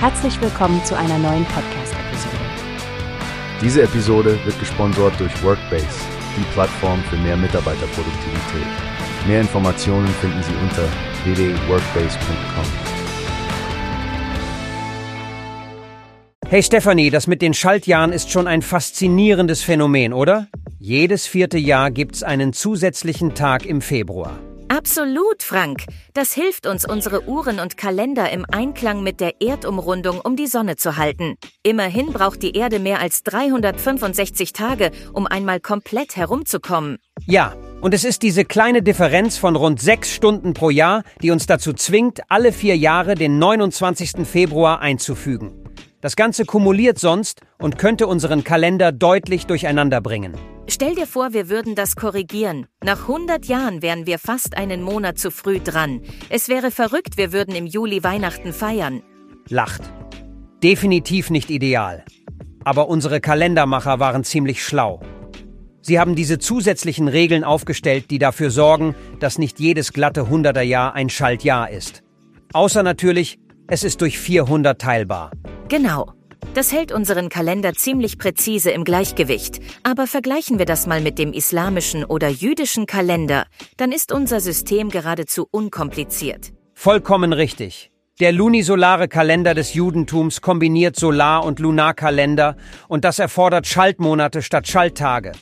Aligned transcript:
Herzlich 0.00 0.40
willkommen 0.40 0.80
zu 0.84 0.96
einer 0.96 1.18
neuen 1.18 1.44
Podcast-Episode. 1.46 2.36
Diese 3.60 3.82
Episode 3.82 4.38
wird 4.44 4.56
gesponsert 4.60 5.18
durch 5.18 5.42
Workbase, 5.42 5.88
die 6.36 6.44
Plattform 6.52 7.02
für 7.10 7.16
mehr 7.16 7.36
Mitarbeiterproduktivität. 7.36 8.68
Mehr 9.26 9.40
Informationen 9.40 10.06
finden 10.06 10.40
Sie 10.44 10.54
unter 10.62 10.88
www.workbase.com. 11.24 12.64
Hey 16.48 16.62
Stefanie, 16.62 17.10
das 17.10 17.26
mit 17.26 17.42
den 17.42 17.52
Schaltjahren 17.52 18.12
ist 18.12 18.30
schon 18.30 18.46
ein 18.46 18.62
faszinierendes 18.62 19.62
Phänomen, 19.62 20.12
oder? 20.12 20.46
Jedes 20.78 21.26
vierte 21.26 21.58
Jahr 21.58 21.90
gibt's 21.90 22.22
einen 22.22 22.52
zusätzlichen 22.52 23.34
Tag 23.34 23.66
im 23.66 23.80
Februar. 23.80 24.38
Absolut, 24.68 25.42
Frank. 25.42 25.84
Das 26.12 26.34
hilft 26.34 26.66
uns, 26.66 26.84
unsere 26.84 27.26
Uhren 27.26 27.58
und 27.58 27.78
Kalender 27.78 28.30
im 28.30 28.44
Einklang 28.50 29.02
mit 29.02 29.18
der 29.18 29.40
Erdumrundung 29.40 30.20
um 30.20 30.36
die 30.36 30.46
Sonne 30.46 30.76
zu 30.76 30.98
halten. 30.98 31.36
Immerhin 31.62 32.12
braucht 32.12 32.42
die 32.42 32.54
Erde 32.54 32.78
mehr 32.78 33.00
als 33.00 33.22
365 33.22 34.52
Tage, 34.52 34.90
um 35.14 35.26
einmal 35.26 35.60
komplett 35.60 36.16
herumzukommen. 36.16 36.98
Ja, 37.26 37.54
und 37.80 37.94
es 37.94 38.04
ist 38.04 38.22
diese 38.22 38.44
kleine 38.44 38.82
Differenz 38.82 39.38
von 39.38 39.56
rund 39.56 39.80
sechs 39.80 40.12
Stunden 40.12 40.52
pro 40.52 40.68
Jahr, 40.68 41.02
die 41.22 41.30
uns 41.30 41.46
dazu 41.46 41.72
zwingt, 41.72 42.20
alle 42.28 42.52
vier 42.52 42.76
Jahre 42.76 43.14
den 43.14 43.38
29. 43.38 44.26
Februar 44.26 44.80
einzufügen. 44.80 45.67
Das 46.00 46.14
Ganze 46.14 46.44
kumuliert 46.44 47.00
sonst 47.00 47.40
und 47.58 47.76
könnte 47.76 48.06
unseren 48.06 48.44
Kalender 48.44 48.92
deutlich 48.92 49.46
durcheinander 49.46 50.00
bringen. 50.00 50.34
Stell 50.68 50.94
dir 50.94 51.08
vor, 51.08 51.32
wir 51.32 51.48
würden 51.48 51.74
das 51.74 51.96
korrigieren. 51.96 52.66
Nach 52.84 53.08
100 53.08 53.46
Jahren 53.46 53.82
wären 53.82 54.06
wir 54.06 54.20
fast 54.20 54.56
einen 54.56 54.80
Monat 54.82 55.18
zu 55.18 55.32
früh 55.32 55.58
dran. 55.58 56.02
Es 56.28 56.48
wäre 56.48 56.70
verrückt, 56.70 57.16
wir 57.16 57.32
würden 57.32 57.56
im 57.56 57.66
Juli 57.66 58.04
Weihnachten 58.04 58.52
feiern. 58.52 59.02
Lacht. 59.48 59.82
Definitiv 60.62 61.30
nicht 61.30 61.50
ideal. 61.50 62.04
Aber 62.62 62.88
unsere 62.88 63.20
Kalendermacher 63.20 63.98
waren 63.98 64.22
ziemlich 64.22 64.62
schlau. 64.62 65.00
Sie 65.80 65.98
haben 65.98 66.14
diese 66.14 66.38
zusätzlichen 66.38 67.08
Regeln 67.08 67.42
aufgestellt, 67.42 68.10
die 68.12 68.18
dafür 68.20 68.50
sorgen, 68.50 68.94
dass 69.18 69.38
nicht 69.38 69.58
jedes 69.58 69.92
glatte 69.92 70.24
100er 70.24 70.60
Jahr 70.60 70.94
ein 70.94 71.08
Schaltjahr 71.08 71.70
ist. 71.70 72.04
Außer 72.52 72.84
natürlich, 72.84 73.38
es 73.66 73.82
ist 73.82 74.00
durch 74.00 74.18
400 74.18 74.80
teilbar. 74.80 75.32
Genau. 75.68 76.12
Das 76.54 76.72
hält 76.72 76.92
unseren 76.92 77.28
Kalender 77.28 77.74
ziemlich 77.74 78.18
präzise 78.18 78.70
im 78.70 78.84
Gleichgewicht. 78.84 79.60
Aber 79.82 80.06
vergleichen 80.06 80.58
wir 80.58 80.66
das 80.66 80.86
mal 80.86 81.00
mit 81.00 81.18
dem 81.18 81.32
islamischen 81.32 82.04
oder 82.04 82.28
jüdischen 82.28 82.86
Kalender, 82.86 83.44
dann 83.76 83.92
ist 83.92 84.12
unser 84.12 84.40
System 84.40 84.88
geradezu 84.88 85.46
unkompliziert. 85.50 86.52
Vollkommen 86.74 87.32
richtig. 87.32 87.90
Der 88.20 88.32
lunisolare 88.32 89.08
Kalender 89.08 89.54
des 89.54 89.74
Judentums 89.74 90.40
kombiniert 90.40 90.96
Solar- 90.96 91.44
und 91.44 91.60
Lunarkalender 91.60 92.56
und 92.88 93.04
das 93.04 93.18
erfordert 93.18 93.66
Schaltmonate 93.66 94.42
statt 94.42 94.66
Schalttage. 94.66 95.32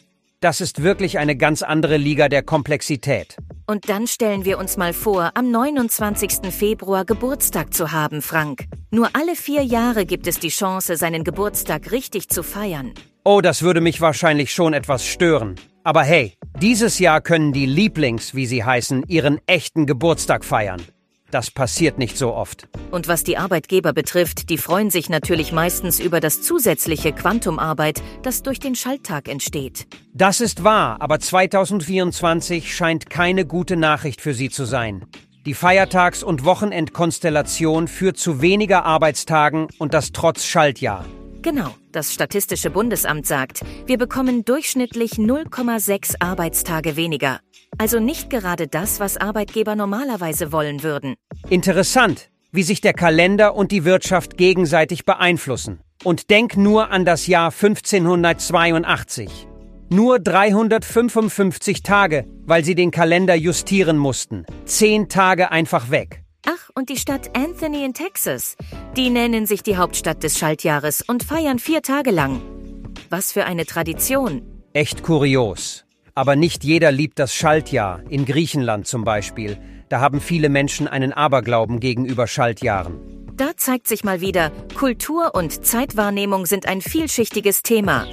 Das 0.41 0.61
ist 0.61 0.83
wirklich 0.83 1.19
eine 1.19 1.34
ganz 1.34 1.62
andere 1.62 1.97
Liga 1.97 2.29
der 2.29 2.42
Komplexität. 2.42 3.37
Und 3.67 3.89
dann 3.89 4.06
stellen 4.06 4.45
wir 4.45 4.59
uns 4.59 4.77
mal 4.77 4.93
vor, 4.93 5.31
am 5.34 5.51
29. 5.51 6.53
Februar 6.53 7.06
Geburtstag 7.06 7.73
zu 7.73 7.91
haben, 7.91 8.20
Frank. 8.20 8.67
Nur 8.91 9.09
alle 9.15 9.34
vier 9.34 9.62
Jahre 9.62 10.05
gibt 10.05 10.27
es 10.27 10.39
die 10.39 10.51
Chance, 10.51 10.97
seinen 10.97 11.25
Geburtstag 11.25 11.91
richtig 11.91 12.28
zu 12.28 12.43
feiern. 12.43 12.93
Oh, 13.25 13.41
das 13.41 13.62
würde 13.62 13.81
mich 13.81 14.03
wahrscheinlich 14.03 14.53
schon 14.53 14.75
etwas 14.75 15.06
stören. 15.06 15.56
Aber 15.84 16.03
hey, 16.03 16.34
dieses 16.61 16.98
Jahr 16.98 17.23
können 17.23 17.53
die 17.53 17.67
Lieblings, 17.67 18.34
wie 18.34 18.47
sie 18.47 18.62
heißen, 18.62 19.05
ihren 19.09 19.41
echten 19.47 19.87
Geburtstag 19.87 20.45
feiern. 20.45 20.83
Das 21.30 21.50
passiert 21.50 21.98
nicht 21.98 22.16
so 22.16 22.32
oft. 22.34 22.69
Und 22.91 23.08
was 23.08 23.24
die 23.24 23.36
Arbeitgeber 23.36 23.92
betrifft, 23.92 24.48
die 24.48 24.58
freuen 24.58 24.91
sich 24.91 25.08
natürlich 25.08 25.52
meistens 25.52 25.98
über 25.98 26.20
das 26.20 26.42
zusätzliche 26.42 27.12
Quantumarbeit, 27.12 28.03
das 28.22 28.42
durch 28.42 28.60
den 28.60 28.75
Schalttag 28.75 29.28
entsteht. 29.28 29.86
Das 30.15 30.41
ist 30.41 30.62
wahr, 30.62 31.00
aber 31.00 31.19
2024 31.19 32.75
scheint 32.75 33.10
keine 33.10 33.44
gute 33.44 33.76
Nachricht 33.76 34.20
für 34.20 34.34
sie 34.34 34.50
zu 34.50 34.65
sein. 34.65 35.04
Die 35.47 35.54
Feiertags- 35.54 36.25
und 36.25 36.44
Wochenendkonstellation 36.44 37.86
führt 37.86 38.19
zu 38.19 38.41
weniger 38.41 38.84
Arbeitstagen 38.84 39.69
und 39.78 39.94
das 39.94 40.12
trotz 40.12 40.44
Schaltjahr. 40.44 41.04
Genau, 41.47 41.73
das 41.93 42.12
Statistische 42.12 42.71
Bundesamt 42.71 43.25
sagt, 43.25 43.61
wir 43.87 43.99
bekommen 43.99 44.45
durchschnittlich 44.45 45.12
0,6 45.12 46.17
Arbeitstage 46.19 46.97
weniger. 46.97 47.39
Also 47.79 48.01
nicht 48.01 48.31
gerade 48.31 48.67
das, 48.67 48.99
was 48.99 49.17
Arbeitgeber 49.17 49.77
normalerweise 49.77 50.51
wollen 50.51 50.83
würden. 50.83 51.15
Interessant, 51.49 52.31
wie 52.51 52.65
sich 52.65 52.81
der 52.81 52.95
Kalender 52.95 53.55
und 53.55 53.71
die 53.71 53.84
Wirtschaft 53.84 54.37
gegenseitig 54.37 55.05
beeinflussen. 55.05 55.79
Und 56.03 56.31
denk 56.31 56.57
nur 56.57 56.91
an 56.91 57.05
das 57.05 57.29
Jahr 57.29 57.53
1582. 57.53 59.47
Nur 59.89 60.19
355 60.19 61.84
Tage, 61.84 62.25
weil 62.45 62.65
sie 62.65 62.75
den 62.75 62.91
Kalender 62.91 63.37
justieren 63.37 63.99
mussten. 63.99 64.47
Zehn 64.65 65.09
Tage 65.09 65.53
einfach 65.53 65.93
weg. 65.93 66.25
Ach, 66.47 66.71
und 66.75 66.89
die 66.89 66.97
Stadt 66.97 67.37
Anthony 67.37 67.84
in 67.84 67.93
Texas. 67.93 68.57
Die 68.97 69.11
nennen 69.11 69.47
sich 69.47 69.62
die 69.62 69.77
Hauptstadt 69.77 70.23
des 70.23 70.39
Schaltjahres 70.39 71.03
und 71.03 71.25
feiern 71.25 71.59
vier 71.59 71.83
Tage 71.83 72.11
lang. 72.11 72.41
Was 73.11 73.33
für 73.33 73.45
eine 73.45 73.67
Tradition. 73.67 74.43
Echt 74.73 75.03
kurios. 75.03 75.84
Aber 76.15 76.37
nicht 76.37 76.65
jeder 76.65 76.93
liebt 76.93 77.19
das 77.19 77.34
Schaltjahr, 77.34 78.01
in 78.09 78.25
Griechenland 78.25 78.87
zum 78.87 79.05
Beispiel. 79.05 79.59
Da 79.89 80.01
haben 80.01 80.21
viele 80.21 80.49
Menschen 80.49 80.89
einen 80.89 81.12
Aberglauben 81.12 81.79
gegenüber 81.81 82.27
Schaltjahren. 82.27 83.17
Da 83.37 83.51
zeigt 83.57 83.87
sich 83.87 84.03
mal 84.03 84.23
wieder, 84.23 84.51
Kultur 84.75 85.34
und 85.34 85.67
Zeitwahrnehmung 85.67 86.47
sind 86.47 86.67
ein 86.67 86.81
vielschichtiges 86.81 87.63
Thema. 87.63 88.07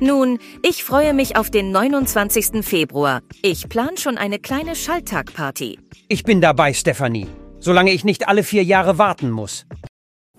Nun, 0.00 0.38
ich 0.62 0.84
freue 0.84 1.12
mich 1.12 1.36
auf 1.36 1.50
den 1.50 1.70
29. 1.70 2.64
Februar. 2.64 3.20
Ich 3.42 3.68
plan 3.68 3.98
schon 3.98 4.16
eine 4.16 4.38
kleine 4.38 4.74
Schalltagparty. 4.74 5.78
Ich 6.08 6.22
bin 6.24 6.40
dabei, 6.40 6.72
Stefanie 6.72 7.26
solange 7.60 7.92
ich 7.92 8.04
nicht 8.04 8.28
alle 8.28 8.42
vier 8.42 8.64
Jahre 8.64 8.98
warten 8.98 9.30
muss. 9.30 9.64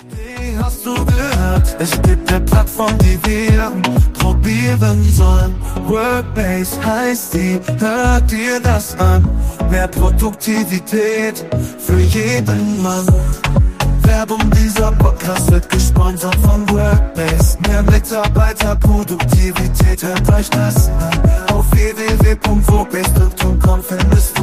Die 0.03 0.57
hast 0.57 0.85
du 0.85 0.93
gehört? 0.93 1.75
Es 1.79 1.99
gibt 2.01 2.29
eine 2.31 2.41
Plattform, 2.41 2.97
die 2.99 3.17
wir 3.25 3.71
probieren 4.13 5.03
sollen. 5.03 5.55
Workbase 5.87 6.83
heißt 6.83 7.33
die, 7.33 7.59
hört 7.79 8.29
dir 8.31 8.59
das 8.61 8.97
an. 8.99 9.27
Mehr 9.69 9.87
Produktivität 9.87 11.45
für 11.77 11.99
jeden 11.99 12.81
Mann. 12.81 13.05
Werbung 14.03 14.49
dieser 14.51 14.91
Podcast 14.93 15.51
wird 15.51 15.69
gesponsert 15.69 16.35
von 16.37 16.67
Workbase. 16.69 17.57
Mehr 17.67 17.83
Mitarbeiterproduktivität, 17.83 20.01
hört 20.03 20.31
euch 20.33 20.49
das 20.49 20.87
an. 20.89 21.21
Auf 21.53 21.65
www.workbase.com 21.71 23.83
findest 23.83 24.37
du 24.37 24.40